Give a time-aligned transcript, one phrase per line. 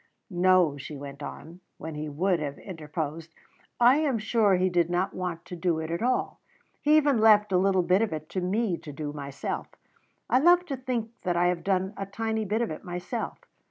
[0.31, 3.35] "No," she went on, when he would have interposed;
[3.79, 6.39] "I am sure He did not want to do it all.
[6.81, 9.67] He even left a little bit of it to me to do myself.
[10.27, 13.37] I love to think that I have done a tiny bit of it myself.